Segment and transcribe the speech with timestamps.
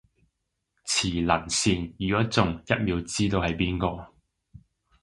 [0.85, 4.15] 磁能線，如果中，一秒知道係邊個